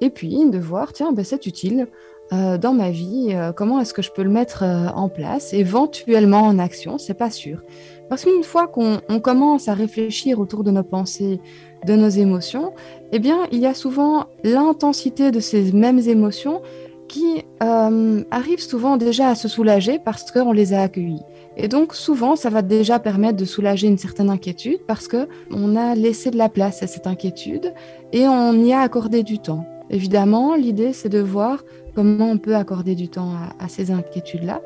et 0.00 0.10
puis 0.10 0.48
de 0.48 0.58
voir, 0.58 0.92
tiens, 0.92 1.10
ben, 1.10 1.24
c'est 1.24 1.46
utile. 1.46 1.88
Dans 2.30 2.74
ma 2.74 2.90
vie, 2.90 3.34
comment 3.56 3.80
est-ce 3.80 3.94
que 3.94 4.02
je 4.02 4.10
peux 4.10 4.22
le 4.22 4.30
mettre 4.30 4.62
en 4.62 5.08
place, 5.08 5.54
éventuellement 5.54 6.42
en 6.42 6.58
action, 6.58 6.98
c'est 6.98 7.14
pas 7.14 7.30
sûr. 7.30 7.62
Parce 8.08 8.24
qu'une 8.24 8.42
fois 8.42 8.66
qu'on 8.66 9.00
commence 9.20 9.68
à 9.68 9.74
réfléchir 9.74 10.40
autour 10.40 10.64
de 10.64 10.70
nos 10.70 10.82
pensées, 10.82 11.40
de 11.86 11.94
nos 11.94 12.08
émotions, 12.08 12.72
eh 13.12 13.18
bien, 13.18 13.46
il 13.52 13.60
y 13.60 13.66
a 13.66 13.74
souvent 13.74 14.26
l'intensité 14.44 15.30
de 15.30 15.40
ces 15.40 15.72
mêmes 15.72 16.00
émotions 16.00 16.62
qui 17.08 17.44
euh, 17.62 18.22
arrivent 18.30 18.62
souvent 18.62 18.96
déjà 18.96 19.30
à 19.30 19.34
se 19.34 19.48
soulager 19.48 19.98
parce 19.98 20.30
qu'on 20.30 20.52
les 20.52 20.74
a 20.74 20.82
accueillies. 20.82 21.22
Et 21.56 21.66
donc 21.66 21.94
souvent, 21.94 22.36
ça 22.36 22.50
va 22.50 22.62
déjà 22.62 22.98
permettre 22.98 23.38
de 23.38 23.44
soulager 23.44 23.88
une 23.88 23.98
certaine 23.98 24.30
inquiétude 24.30 24.80
parce 24.86 25.08
que 25.08 25.26
on 25.50 25.74
a 25.74 25.94
laissé 25.94 26.30
de 26.30 26.36
la 26.36 26.48
place 26.48 26.82
à 26.82 26.86
cette 26.86 27.06
inquiétude 27.06 27.72
et 28.12 28.28
on 28.28 28.52
y 28.64 28.72
a 28.72 28.80
accordé 28.80 29.22
du 29.22 29.38
temps. 29.38 29.64
Évidemment, 29.90 30.54
l'idée 30.54 30.92
c'est 30.92 31.08
de 31.08 31.18
voir 31.18 31.64
comment 31.98 32.30
on 32.30 32.38
peut 32.38 32.54
accorder 32.54 32.94
du 32.94 33.08
temps 33.08 33.32
à, 33.58 33.68
ces 33.68 33.90
inquiétudes-là. 33.90 34.62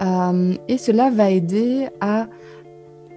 Euh, 0.00 0.54
et 0.68 0.78
cela 0.78 1.10
va 1.10 1.28
aider 1.28 1.88
à 2.00 2.28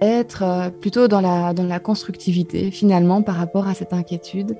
être 0.00 0.42
euh, 0.42 0.70
plutôt 0.70 1.06
dans 1.06 1.20
la, 1.20 1.54
dans 1.54 1.78
constructivité 1.78 2.72
finalement 2.72 3.22
par 3.22 3.36
rapport 3.36 3.68
à 3.68 3.74
cette 3.74 3.92
inquiétude 3.92 4.56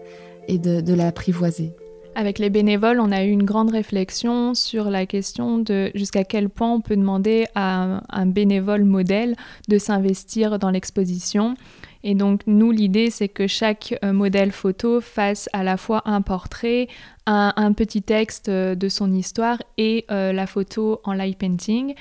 et 0.46 0.58
de, 0.58 0.80
de 0.80 0.94
l'apprivoiser. 0.94 1.72
Avec 2.14 2.38
les 2.38 2.50
bénévoles, 2.50 3.00
on 3.00 3.10
a 3.10 3.24
eu 3.24 3.30
une 3.30 3.42
grande 3.42 3.72
réflexion 3.72 4.54
sur 4.54 4.88
la 4.90 5.06
question 5.06 5.58
de 5.58 5.90
jusqu'à 5.96 6.22
quel 6.22 6.48
point 6.48 6.72
on 6.72 6.80
peut 6.80 6.96
demander 6.96 7.46
à 7.56 8.00
un, 8.08 8.26
bénévole 8.26 8.84
modèle 8.84 9.34
de 9.66 9.78
s'investir 9.78 10.60
dans 10.60 10.70
l'exposition. 10.70 11.56
Et 12.04 12.14
donc, 12.14 12.42
nous, 12.46 12.70
l'idée, 12.70 13.10
c'est 13.10 13.28
que 13.28 13.46
chaque 13.46 13.98
euh, 14.04 14.12
modèle 14.12 14.52
photo 14.52 15.00
fasse 15.00 15.48
à 15.52 15.64
la 15.64 15.76
fois 15.76 16.02
un 16.04 16.20
portrait, 16.20 16.86
un, 17.26 17.72
petit 17.72 18.02
texte 18.02 18.50
euh, 18.50 18.74
de 18.74 18.88
son 18.90 19.12
histoire 19.12 19.58
et 19.78 20.04
la 20.08 20.46
photo 20.46 21.00
en 21.04 21.14
light 21.14 21.38
painting. 21.38 21.94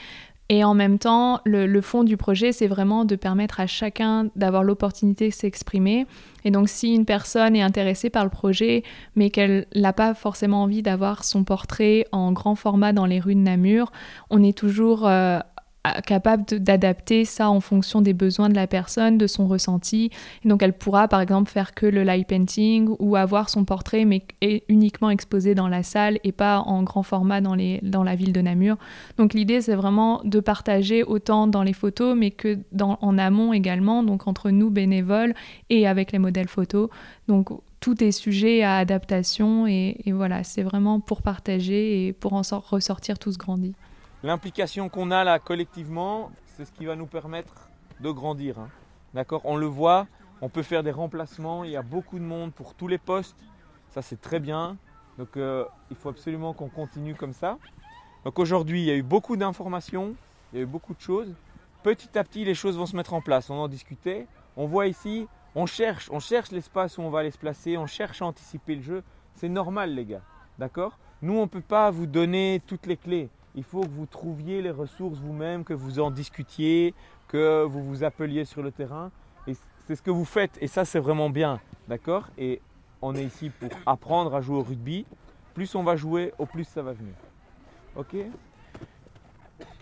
Et 0.49 0.63
en 0.63 0.73
même 0.73 0.99
temps, 0.99 1.39
le, 1.45 1.81
fond 1.81 2.03
du 2.03 2.17
projet, 2.17 2.51
c'est 2.51 2.67
vraiment 2.67 3.05
de 3.05 3.15
permettre 3.15 3.59
à 3.59 3.65
chacun 3.67 4.29
d'avoir 4.35 4.61
l'opportunité 4.63 5.29
de 5.29 5.33
s'exprimer. 5.33 6.05
Et 6.43 6.51
donc, 6.51 6.67
si 6.67 6.93
une 6.93 7.05
personne 7.05 7.55
est 7.55 7.61
intéressée 7.61 8.09
par 8.09 8.23
le 8.23 8.29
projet, 8.29 8.83
mais 9.15 9.29
qu'elle 9.29 9.67
n'a 9.73 9.93
pas 9.93 10.13
forcément 10.13 10.63
envie 10.63 10.83
d'avoir 10.83 11.23
son 11.23 11.43
portrait 11.43 12.05
en 12.11 12.33
grand 12.33 12.55
format 12.55 12.91
dans 12.91 13.05
les 13.05 13.19
rues 13.19 13.35
de 13.35 13.39
Namur, 13.39 13.91
on 14.29 14.43
est 14.43 14.55
toujours 14.55 15.07
euh, 15.07 15.39
capable 16.05 16.45
d'adapter 16.45 17.25
ça 17.25 17.49
en 17.49 17.59
fonction 17.59 18.01
des 18.01 18.13
besoins 18.13 18.47
de 18.47 18.55
la 18.55 18.67
personne, 18.67 19.17
de 19.17 19.27
son 19.27 19.47
ressenti. 19.47 20.11
donc 20.45 20.63
elle 20.63 20.73
pourra 20.73 21.09
par 21.09 21.19
exemple 21.19 21.51
faire 21.51 21.73
que 21.73 21.85
le 21.85 22.03
light 22.03 22.25
painting 22.25 22.95
ou 22.99 23.17
avoir 23.17 23.49
son 23.49 23.65
portrait 23.65 24.05
mais 24.05 24.23
uniquement 24.69 25.09
exposé 25.09 25.55
dans 25.55 25.67
la 25.67 25.83
salle 25.83 26.19
et 26.23 26.31
pas 26.31 26.59
en 26.59 26.83
grand 26.83 27.03
format 27.03 27.41
dans, 27.41 27.53
les, 27.53 27.79
dans 27.83 28.03
la 28.03 28.15
ville 28.15 28.31
de 28.31 28.39
Namur. 28.39 28.77
Donc 29.17 29.33
l'idée 29.33 29.59
c'est 29.59 29.75
vraiment 29.75 30.21
de 30.23 30.39
partager 30.39 31.03
autant 31.03 31.47
dans 31.47 31.63
les 31.63 31.73
photos 31.73 32.15
mais 32.17 32.31
que 32.31 32.59
dans, 32.71 32.97
en 33.01 33.17
amont 33.17 33.51
également, 33.51 34.03
donc 34.03 34.25
entre 34.27 34.51
nous 34.51 34.69
bénévoles 34.69 35.33
et 35.69 35.85
avec 35.85 36.13
les 36.13 36.19
modèles 36.19 36.47
photos. 36.47 36.89
Donc 37.27 37.49
tout 37.81 38.01
est 38.01 38.13
sujet 38.13 38.63
à 38.63 38.77
adaptation 38.77 39.67
et, 39.67 39.97
et 40.05 40.13
voilà, 40.13 40.45
c'est 40.45 40.63
vraiment 40.63 41.01
pour 41.01 41.21
partager 41.21 42.07
et 42.07 42.13
pour 42.13 42.31
en 42.31 42.41
ressortir 42.69 43.19
tous 43.19 43.37
grandis 43.37 43.73
l'implication 44.23 44.89
qu'on 44.89 45.11
a 45.11 45.23
là 45.23 45.37
collectivement, 45.37 46.31
c'est 46.55 46.65
ce 46.65 46.71
qui 46.71 46.85
va 46.85 46.95
nous 46.95 47.05
permettre 47.05 47.69
de 47.99 48.09
grandir. 48.09 48.57
Hein. 48.57 48.69
D'accord? 49.13 49.41
On 49.43 49.57
le 49.57 49.65
voit, 49.65 50.07
on 50.41 50.49
peut 50.49 50.63
faire 50.63 50.81
des 50.81 50.91
remplacements, 50.91 51.63
il 51.63 51.71
y 51.71 51.77
a 51.77 51.81
beaucoup 51.81 52.17
de 52.17 52.23
monde 52.23 52.53
pour 52.53 52.73
tous 52.73 52.87
les 52.87 52.97
postes, 52.97 53.37
ça 53.89 54.01
c'est 54.01 54.19
très 54.19 54.39
bien. 54.39 54.77
Donc 55.17 55.37
euh, 55.37 55.65
il 55.91 55.97
faut 55.97 56.09
absolument 56.09 56.53
qu'on 56.53 56.69
continue 56.69 57.13
comme 57.13 57.33
ça. 57.33 57.59
Donc 58.25 58.39
aujourd'hui, 58.39 58.81
il 58.81 58.85
y 58.85 58.91
a 58.91 58.95
eu 58.95 59.03
beaucoup 59.03 59.35
d'informations, 59.35 60.15
il 60.51 60.57
y 60.57 60.59
a 60.61 60.63
eu 60.63 60.67
beaucoup 60.67 60.95
de 60.95 61.01
choses. 61.01 61.33
Petit 61.83 62.17
à 62.17 62.23
petit, 62.23 62.45
les 62.45 62.55
choses 62.55 62.77
vont 62.77 62.85
se 62.85 62.95
mettre 62.95 63.13
en 63.13 63.21
place. 63.21 63.49
On 63.49 63.55
en 63.55 63.67
discutait. 63.67 64.25
On 64.55 64.65
voit 64.65 64.87
ici, 64.87 65.27
on 65.53 65.65
cherche, 65.65 66.09
on 66.11 66.19
cherche 66.19 66.51
l'espace 66.51 66.97
où 66.97 67.01
on 67.01 67.09
va 67.09 67.19
aller 67.19 67.31
se 67.31 67.37
placer, 67.37 67.77
on 67.77 67.87
cherche 67.87 68.21
à 68.21 68.25
anticiper 68.25 68.75
le 68.75 68.81
jeu. 68.81 69.03
C'est 69.35 69.49
normal, 69.49 69.93
les 69.93 70.05
gars. 70.05 70.21
D'accord? 70.57 70.97
Nous, 71.21 71.33
on 71.33 71.41
ne 71.41 71.47
peut 71.47 71.61
pas 71.61 71.91
vous 71.91 72.05
donner 72.05 72.61
toutes 72.65 72.85
les 72.85 72.97
clés 72.97 73.29
il 73.55 73.63
faut 73.63 73.81
que 73.81 73.89
vous 73.89 74.05
trouviez 74.05 74.61
les 74.61 74.71
ressources 74.71 75.19
vous-même, 75.19 75.63
que 75.63 75.73
vous 75.73 75.99
en 75.99 76.11
discutiez, 76.11 76.93
que 77.27 77.63
vous 77.63 77.83
vous 77.83 78.03
appeliez 78.03 78.45
sur 78.45 78.63
le 78.63 78.71
terrain. 78.71 79.11
Et 79.47 79.53
c'est 79.87 79.95
ce 79.95 80.01
que 80.01 80.11
vous 80.11 80.25
faites. 80.25 80.57
Et 80.61 80.67
ça, 80.67 80.85
c'est 80.85 80.99
vraiment 80.99 81.29
bien. 81.29 81.59
D'accord? 81.87 82.29
Et 82.37 82.61
on 83.01 83.15
est 83.15 83.23
ici 83.23 83.49
pour 83.49 83.69
apprendre 83.85 84.33
à 84.35 84.41
jouer 84.41 84.57
au 84.57 84.63
rugby. 84.63 85.05
Plus 85.53 85.75
on 85.75 85.83
va 85.83 85.95
jouer, 85.95 86.33
au 86.39 86.45
plus 86.45 86.63
ça 86.63 86.81
va 86.81 86.93
venir. 86.93 87.13
Ok? 87.95 88.15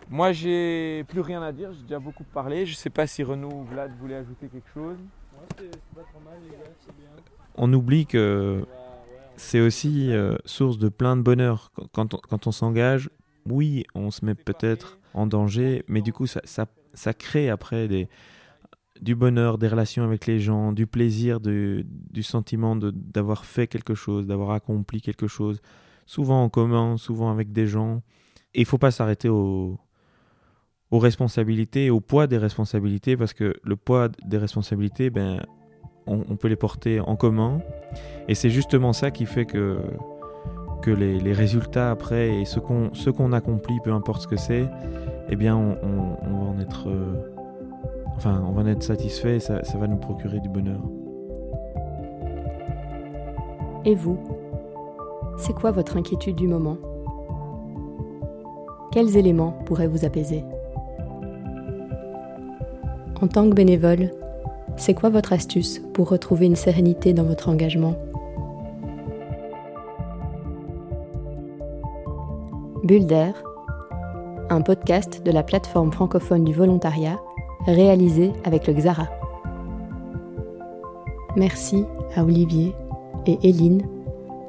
Moi, 0.09 0.33
j'ai 0.33 1.05
plus 1.05 1.21
rien 1.21 1.41
à 1.41 1.53
dire. 1.53 1.71
J'ai 1.71 1.83
déjà 1.83 1.99
beaucoup 1.99 2.25
parlé. 2.25 2.65
Je 2.65 2.73
ne 2.73 2.77
sais 2.77 2.89
pas 2.89 3.07
si 3.07 3.23
Renaud 3.23 3.51
ou 3.51 3.63
Vlad 3.63 3.91
voulaient 3.97 4.15
ajouter 4.15 4.47
quelque 4.47 4.69
chose. 4.73 4.97
On 7.55 7.71
oublie 7.71 8.05
que 8.05 8.65
c'est 9.37 9.61
aussi 9.61 10.11
euh, 10.11 10.35
source 10.43 10.77
de 10.77 10.89
plein 10.89 11.15
de 11.15 11.21
bonheur. 11.21 11.71
Quand 11.93 12.13
on, 12.13 12.17
quand 12.17 12.47
on 12.47 12.51
s'engage, 12.51 13.09
oui, 13.49 13.85
on 13.95 14.11
se 14.11 14.25
met 14.25 14.35
peut-être 14.35 14.99
en 15.13 15.27
danger, 15.27 15.83
mais 15.87 16.01
du 16.01 16.13
coup, 16.13 16.27
ça, 16.27 16.41
ça, 16.43 16.67
ça 16.93 17.13
crée 17.13 17.49
après 17.49 17.87
des, 17.87 18.07
du 19.01 19.15
bonheur, 19.15 19.57
des 19.57 19.67
relations 19.67 20.03
avec 20.03 20.27
les 20.27 20.39
gens, 20.39 20.71
du 20.71 20.87
plaisir, 20.87 21.39
du, 21.39 21.85
du 21.85 22.23
sentiment 22.23 22.75
d'avoir 22.75 23.45
fait 23.45 23.67
quelque 23.67 23.95
chose, 23.95 24.27
d'avoir 24.27 24.51
accompli 24.51 25.01
quelque 25.01 25.27
chose, 25.27 25.61
souvent 26.05 26.43
en 26.43 26.49
commun, 26.49 26.97
souvent 26.97 27.31
avec 27.31 27.51
des 27.51 27.67
gens. 27.67 28.01
Et 28.53 28.61
il 28.61 28.65
faut 28.65 28.77
pas 28.77 28.91
s'arrêter 28.91 29.29
aux, 29.29 29.79
aux 30.91 30.99
responsabilités, 30.99 31.89
au 31.89 31.99
poids 31.99 32.27
des 32.27 32.37
responsabilités, 32.37 33.17
parce 33.17 33.33
que 33.33 33.55
le 33.63 33.75
poids 33.75 34.09
des 34.25 34.37
responsabilités, 34.37 35.09
ben, 35.09 35.41
on, 36.05 36.35
peut 36.35 36.47
les 36.47 36.55
porter 36.55 36.99
en 36.99 37.15
commun. 37.15 37.61
Et 38.27 38.35
c'est 38.35 38.49
justement 38.49 38.93
ça 38.93 39.11
qui 39.11 39.25
fait 39.25 39.45
que, 39.45 39.79
que 40.81 40.91
les, 40.91 41.33
résultats 41.33 41.91
après 41.91 42.41
et 42.41 42.45
ce 42.45 42.59
qu'on 42.59 43.31
accomplit, 43.31 43.79
peu 43.83 43.91
importe 43.91 44.23
ce 44.23 44.27
que 44.27 44.37
c'est, 44.37 44.67
eh 45.29 45.35
bien, 45.35 45.55
on, 45.55 46.37
va 46.37 46.45
en 46.45 46.59
être, 46.59 46.89
euh, 46.89 47.33
enfin, 48.15 48.43
on 48.47 48.51
va 48.51 48.63
en 48.63 48.67
être 48.67 48.83
satisfait 48.83 49.37
et 49.37 49.39
ça 49.39 49.61
va 49.79 49.87
nous 49.87 49.97
procurer 49.97 50.39
du 50.39 50.49
bonheur. 50.49 50.81
Et 53.85 53.95
vous? 53.95 54.17
C'est 55.37 55.53
quoi 55.53 55.71
votre 55.71 55.97
inquiétude 55.97 56.35
du 56.35 56.47
moment? 56.47 56.77
Quels 58.91 59.17
éléments 59.17 59.53
pourraient 59.65 59.87
vous 59.87 60.05
apaiser? 60.05 60.43
En 63.21 63.27
tant 63.27 63.49
que 63.49 63.55
bénévole, 63.55 64.11
c'est 64.77 64.93
quoi 64.93 65.09
votre 65.09 65.33
astuce 65.33 65.79
pour 65.93 66.09
retrouver 66.09 66.45
une 66.45 66.55
sérénité 66.55 67.13
dans 67.13 67.23
votre 67.23 67.49
engagement? 67.49 67.95
Bulle 72.83 73.33
un 74.49 74.61
podcast 74.61 75.21
de 75.23 75.31
la 75.31 75.43
plateforme 75.43 75.91
francophone 75.91 76.43
du 76.43 76.53
volontariat 76.53 77.19
réalisé 77.67 78.33
avec 78.43 78.65
le 78.65 78.73
Xara. 78.73 79.07
Merci 81.35 81.85
à 82.15 82.23
Olivier 82.23 82.73
et 83.27 83.37
Éline 83.43 83.83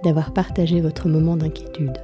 d'avoir 0.02 0.32
partagé 0.32 0.80
votre 0.80 1.08
moment 1.08 1.36
d'inquiétude. 1.36 1.98